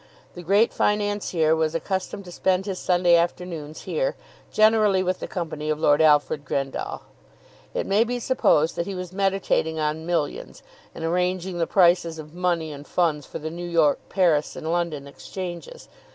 The 0.33 0.41
great 0.41 0.73
financier 0.73 1.55
was 1.55 1.75
accustomed 1.75 2.25
to 2.25 2.31
spend 2.31 2.65
his 2.65 2.79
Sunday 2.79 3.15
afternoons 3.15 3.83
here, 3.83 4.15
generally 4.51 5.03
with 5.03 5.19
the 5.19 5.27
company 5.27 5.69
of 5.69 5.79
Lord 5.79 6.01
Alfred 6.01 6.43
Grendall. 6.43 7.01
It 7.75 7.85
may 7.85 8.03
be 8.03 8.17
supposed 8.19 8.75
that 8.77 8.87
he 8.87 8.95
was 8.95 9.13
meditating 9.13 9.77
on 9.77 10.07
millions, 10.07 10.63
and 10.95 11.03
arranging 11.03 11.59
the 11.59 11.67
prices 11.67 12.17
of 12.17 12.33
money 12.33 12.71
and 12.71 12.87
funds 12.87 13.27
for 13.27 13.37
the 13.37 13.51
New 13.51 13.69
York, 13.69 13.99
Paris, 14.09 14.55
and 14.55 14.71
London 14.71 15.05
Exchanges. 15.05 15.87